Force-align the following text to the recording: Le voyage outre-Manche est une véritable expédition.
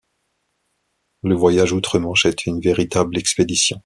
Le 1.21 1.35
voyage 1.35 1.73
outre-Manche 1.73 2.25
est 2.25 2.47
une 2.47 2.59
véritable 2.59 3.19
expédition. 3.19 3.79